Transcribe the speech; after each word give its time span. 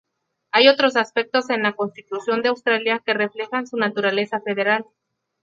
Hay 0.51 0.67
otros 0.67 0.95
aspectos 0.95 1.51
en 1.51 1.61
la 1.61 1.73
Constitución 1.73 2.41
de 2.41 2.49
Australia 2.49 3.03
que 3.05 3.13
reflejan 3.13 3.67
su 3.67 3.77
naturaleza 3.77 4.41
federal. 4.41 4.87